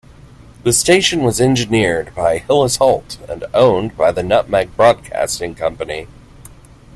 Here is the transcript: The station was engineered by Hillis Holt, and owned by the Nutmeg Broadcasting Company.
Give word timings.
The 0.63 0.73
station 0.73 1.21
was 1.21 1.39
engineered 1.39 2.15
by 2.15 2.39
Hillis 2.39 2.77
Holt, 2.77 3.19
and 3.29 3.45
owned 3.53 3.95
by 3.95 4.11
the 4.11 4.23
Nutmeg 4.23 4.75
Broadcasting 4.75 5.53
Company. 5.53 6.07